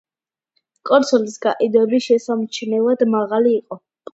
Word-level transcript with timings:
კონსოლის 0.91 1.35
გაყიდვები 1.45 2.01
შესამჩნევად 2.09 3.07
მაღალი 3.19 3.55
იყო. 3.63 3.83